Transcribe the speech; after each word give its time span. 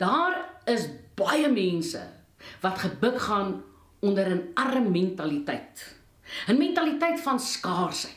Daar 0.00 0.38
is 0.64 0.88
baie 1.18 1.48
mense 1.52 2.00
wat 2.62 2.78
gebuk 2.78 3.20
gaan 3.20 3.62
onder 4.00 4.30
'n 4.30 4.50
arm 4.54 4.90
mentaliteit. 4.90 5.96
'n 6.48 6.56
Mentaliteit 6.56 7.20
van 7.20 7.40
skaarsheid. 7.40 8.16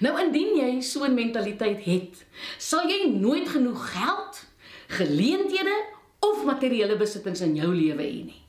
Nou 0.00 0.20
indien 0.20 0.56
jy 0.56 0.80
so 0.80 1.04
'n 1.04 1.14
mentaliteit 1.14 1.84
het, 1.84 2.24
sal 2.58 2.88
jy 2.88 3.08
nooit 3.08 3.48
genoeg 3.48 3.92
geld, 3.92 4.44
geleenthede 4.86 5.84
of 6.18 6.44
materiële 6.44 6.96
besittings 6.96 7.40
in 7.40 7.54
jou 7.54 7.74
lewe 7.74 8.02
hê 8.02 8.24
nie. 8.24 8.42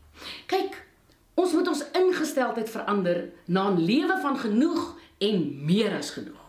Kyk, 0.45 0.85
ons 1.33 1.51
moet 1.53 1.67
ons 1.67 1.83
ingesteldheid 1.91 2.69
verander 2.69 3.29
na 3.45 3.69
'n 3.69 3.83
lewe 3.85 4.19
van 4.21 4.37
genoeg 4.37 4.95
en 5.17 5.65
meer 5.65 5.97
as 5.97 6.09
genoeg. 6.09 6.47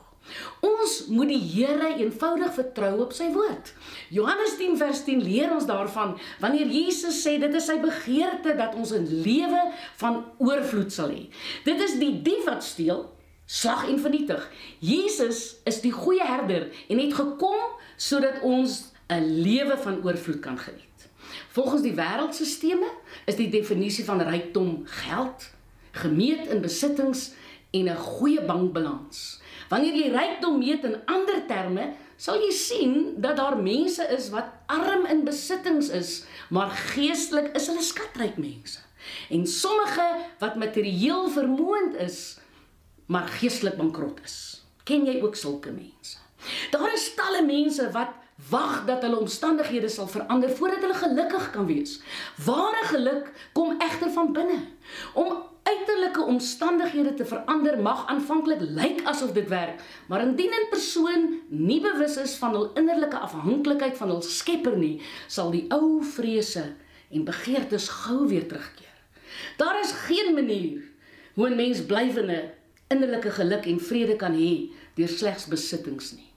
Ons 0.61 1.07
moet 1.09 1.29
die 1.29 1.41
Here 1.41 1.97
eenvoudig 1.97 2.55
vertrou 2.55 3.01
op 3.01 3.13
sy 3.13 3.31
woord. 3.33 3.73
Johannes 4.09 4.57
10 4.57 4.77
vers 4.81 5.05
10 5.05 5.23
leer 5.23 5.53
ons 5.53 5.67
daarvan 5.67 6.17
wanneer 6.41 6.67
Jesus 6.67 7.21
sê 7.25 7.37
dit 7.41 7.55
is 7.55 7.67
sy 7.69 7.79
begeerte 7.83 8.55
dat 8.57 8.75
ons 8.75 8.93
'n 8.93 9.07
lewe 9.25 9.63
van 9.97 10.25
oorvloed 10.39 10.93
sal 10.93 11.11
hê. 11.11 11.29
Dit 11.65 11.81
is 11.81 11.99
die 11.99 12.23
dief 12.23 12.45
wat 12.45 12.65
steel, 12.65 13.11
slag 13.47 13.89
en 13.89 14.01
vernietig. 14.01 14.51
Jesus 14.79 15.57
is 15.65 15.81
die 15.81 15.93
goeie 15.93 16.25
herder 16.25 16.69
en 16.89 16.99
het 16.99 17.15
gekom 17.15 17.61
sodat 17.97 18.41
ons 18.43 18.93
'n 19.09 19.43
lewe 19.43 19.77
van 19.77 20.05
oorvloed 20.05 20.41
kan 20.41 20.59
geniet. 20.59 20.85
Volgens 21.49 21.83
die 21.83 21.95
wêreldstelsels 21.95 22.93
is 23.27 23.37
die 23.37 23.49
definisie 23.49 24.05
van 24.05 24.21
rykdom 24.21 24.83
geld, 24.85 25.51
gemeet 25.91 26.47
in 26.47 26.61
besittings 26.61 27.33
en 27.71 27.89
'n 27.89 27.97
goeie 27.97 28.45
bankbalans. 28.45 29.41
Wanneer 29.69 29.97
jy 30.01 30.11
rykdom 30.13 30.59
meet 30.63 30.85
in 30.89 30.97
ander 31.11 31.43
terme, 31.49 31.93
sal 32.17 32.41
jy 32.43 32.51
sien 32.57 32.95
dat 33.23 33.39
daar 33.39 33.59
mense 33.61 34.05
is 34.15 34.31
wat 34.35 34.51
arm 34.67 35.07
in 35.07 35.25
besittings 35.27 35.91
is, 35.95 36.13
maar 36.51 36.73
geestelik 36.93 37.53
is 37.59 37.69
hulle 37.71 37.85
skatryk 37.85 38.39
mense. 38.41 38.81
En 39.33 39.47
sommige 39.47 40.07
wat 40.41 40.59
materieel 40.61 41.29
vermoënd 41.33 41.99
is, 42.05 42.39
maar 43.07 43.29
geestelik 43.39 43.77
bankrot 43.79 44.21
is. 44.25 44.39
Ken 44.89 45.07
jy 45.07 45.21
ook 45.23 45.37
sulke 45.37 45.71
mense? 45.73 46.19
Daar 46.73 46.93
is 46.95 47.13
talle 47.17 47.45
mense 47.47 47.91
wat 47.93 48.17
wag 48.47 48.85
dat 48.87 49.03
hulle 49.03 49.19
omstandighede 49.19 49.89
sal 49.89 50.07
verander 50.07 50.51
voordat 50.51 50.81
hulle 50.81 50.95
gelukkig 50.95 51.51
kan 51.51 51.67
wees. 51.67 52.01
Ware 52.45 52.85
geluk 52.85 53.33
kom 53.53 53.81
egter 53.81 54.11
van 54.11 54.33
binne. 54.33 54.59
Om 55.15 55.43
uiterlike 55.63 56.23
omstandighede 56.23 57.15
te 57.15 57.25
verander 57.25 57.81
mag 57.83 58.07
aanvanklik 58.07 58.61
lyk 58.61 59.03
asof 59.05 59.33
dit 59.33 59.49
werk, 59.49 59.83
maar 60.09 60.23
indien 60.23 60.55
'n 60.55 60.69
persoon 60.71 61.41
nie 61.49 61.81
bewus 61.81 62.17
is 62.17 62.35
van 62.35 62.55
hul 62.55 62.71
innerlike 62.75 63.19
afhanklikheid 63.19 63.97
van 63.97 64.09
hul 64.09 64.23
Skepper 64.23 64.77
nie, 64.77 65.03
sal 65.27 65.51
die 65.51 65.67
ou 65.69 66.05
vrese 66.05 66.75
en 67.11 67.25
begeertes 67.25 67.89
gou 67.89 68.29
weer 68.29 68.49
terugkeer. 68.49 68.97
Daar 69.57 69.81
is 69.81 69.93
geen 69.93 70.35
manier 70.35 70.83
hoe 71.35 71.51
'n 71.51 71.57
mens 71.57 71.83
blywende 71.83 72.55
innerlike 72.89 73.31
geluk 73.31 73.67
en 73.67 73.81
vrede 73.81 74.17
kan 74.17 74.33
hê 74.33 74.71
deur 74.95 75.09
slegs 75.09 75.47
besittings 75.47 76.13
nie. 76.13 76.29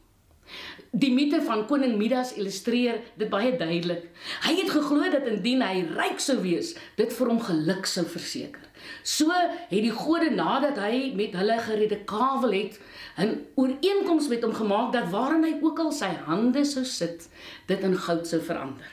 Die 0.91 1.11
mite 1.13 1.41
van 1.41 1.65
koning 1.67 1.95
Midas 1.97 2.33
illustreer 2.35 2.97
dit 3.15 3.29
baie 3.31 3.53
duidelik. 3.57 4.09
Hy 4.43 4.55
het 4.57 4.71
geglo 4.73 5.07
dat 5.13 5.27
indien 5.29 5.61
hy 5.63 5.85
ryk 5.95 6.19
sou 6.19 6.41
wees, 6.43 6.73
dit 6.97 7.13
vir 7.13 7.31
hom 7.31 7.39
geluk 7.39 7.87
sou 7.87 8.03
verseker. 8.05 8.65
So 9.03 9.31
het 9.31 9.69
die 9.71 9.93
gode 9.93 10.33
nadat 10.35 10.79
hy 10.81 11.13
met 11.15 11.37
hulle 11.37 11.59
geredekavel 11.63 12.51
het, 12.51 12.79
'n 13.17 13.47
ooreenkoms 13.55 14.27
met 14.27 14.43
hom 14.43 14.53
gemaak 14.53 14.91
dat 14.93 15.09
waarin 15.09 15.43
hy 15.43 15.59
ook 15.61 15.79
al 15.79 15.91
sy 15.91 16.11
hande 16.25 16.65
sou 16.65 16.85
sit, 16.85 17.29
dit 17.67 17.79
in 17.83 17.95
goud 17.95 18.27
sou 18.27 18.41
verander. 18.41 18.89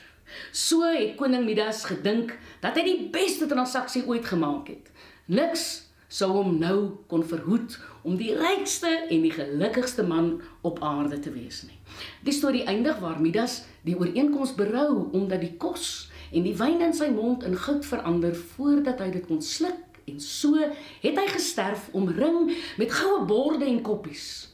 So 0.51 0.83
het 0.83 1.15
koning 1.15 1.45
Midas 1.45 1.85
gedink 1.85 2.37
dat 2.61 2.75
hy 2.75 2.83
die 2.83 3.09
beste 3.11 3.45
transaksie 3.45 4.05
ooit 4.05 4.25
gemaak 4.25 4.67
het. 4.67 4.91
Niks 5.25 5.88
sou 6.09 6.31
hom 6.33 6.55
nou 6.57 6.77
kon 7.07 7.21
verhoed 7.25 7.75
om 8.01 8.15
die 8.17 8.31
rykste 8.33 8.89
en 9.13 9.21
die 9.21 9.33
gelukkigste 9.33 10.03
man 10.07 10.39
op 10.65 10.81
aarde 10.83 11.19
te 11.21 11.31
wees 11.33 11.61
nie. 11.67 11.77
Die 12.25 12.33
storie 12.33 12.65
eindig 12.65 12.97
waar 13.03 13.21
Midas 13.21 13.61
die 13.85 13.97
ooreenkoms 13.97 14.55
berou 14.57 15.09
omdat 15.13 15.43
die 15.45 15.53
kos 15.61 16.09
en 16.33 16.45
die 16.45 16.55
wyn 16.57 16.81
in 16.81 16.95
sy 16.97 17.11
mond 17.13 17.45
in 17.45 17.57
goud 17.57 17.85
verander 17.85 18.33
voordat 18.55 19.03
hy 19.03 19.11
dit 19.13 19.27
kon 19.29 19.41
sluk 19.45 19.99
en 20.09 20.17
so 20.23 20.57
het 20.57 21.19
hy 21.21 21.25
gesterf 21.29 21.91
omring 21.93 22.55
met 22.81 22.93
goue 22.93 23.25
borde 23.29 23.67
en 23.69 23.83
koppies. 23.85 24.47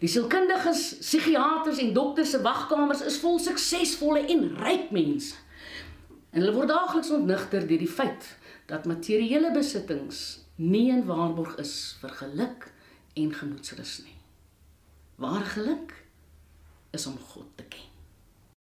Die 0.00 0.08
sielkundiges, 0.08 0.86
psigiaters 1.00 1.80
en 1.80 1.92
dokters 1.96 2.32
se 2.32 2.40
wagkamers 2.44 3.04
is 3.04 3.20
vol 3.20 3.36
suksesvolle 3.40 4.24
en 4.32 4.48
ryk 4.64 4.88
mense. 4.92 5.36
En 6.32 6.40
hulle 6.40 6.56
word 6.56 6.72
daagliks 6.72 7.12
ontnigter 7.14 7.68
deur 7.68 7.84
die 7.84 7.90
feit 7.90 8.32
dat 8.68 8.88
materiële 8.88 9.52
besittings 9.52 10.43
nie 10.54 10.92
'n 10.92 11.04
waarborg 11.04 11.56
is 11.58 11.96
vir 12.00 12.10
geluk 12.10 12.72
en 13.14 13.34
gemoedsrus 13.34 14.02
nie. 14.04 14.18
Waar 15.14 15.44
geluk 15.44 16.04
is 16.90 17.06
om 17.06 17.18
God 17.18 17.46
te 17.54 17.64
ken. 17.64 17.93